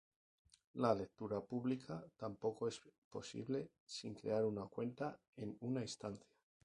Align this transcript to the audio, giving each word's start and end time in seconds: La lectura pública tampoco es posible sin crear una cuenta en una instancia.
La 0.73 0.95
lectura 0.95 1.39
pública 1.41 2.03
tampoco 2.17 2.67
es 2.67 2.81
posible 3.11 3.69
sin 3.85 4.15
crear 4.15 4.43
una 4.45 4.65
cuenta 4.65 5.15
en 5.37 5.55
una 5.59 5.81
instancia. 5.83 6.33